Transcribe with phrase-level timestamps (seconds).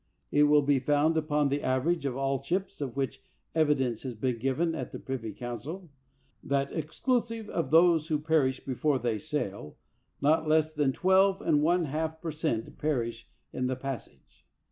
[0.31, 3.21] It will be found, upon an average of all ships of which
[3.53, 5.91] evidence has been given at the privy council,
[6.41, 9.77] that exclusive of those who perish before they sail,
[10.19, 14.47] not less than twelve and one half per cent, perish in the passage.